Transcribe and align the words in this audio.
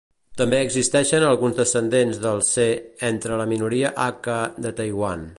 També 0.41 0.59
existeixen 0.67 1.25
alguns 1.25 1.59
descendents 1.59 2.21
dels 2.23 2.49
She 2.55 2.65
entre 3.13 3.37
la 3.43 3.47
minoria 3.55 3.93
Hakka 4.07 4.39
de 4.67 4.73
Taiwan. 4.81 5.27